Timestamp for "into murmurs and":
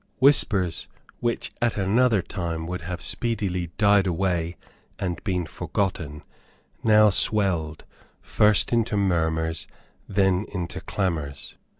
8.73-10.15